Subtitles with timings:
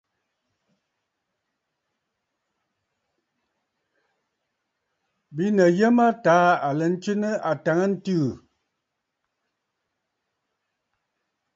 [5.35, 8.39] Bìꞌinə̀ yə mə taa aɨ lɛ ntswe nɨ àtàŋəntɨɨ aà.